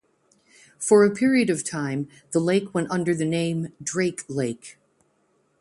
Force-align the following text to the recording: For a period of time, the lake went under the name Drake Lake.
For 0.79 1.05
a 1.05 1.13
period 1.13 1.51
of 1.51 1.63
time, 1.63 2.07
the 2.31 2.39
lake 2.39 2.73
went 2.73 2.89
under 2.89 3.13
the 3.13 3.23
name 3.23 3.71
Drake 3.83 4.23
Lake. 4.27 4.79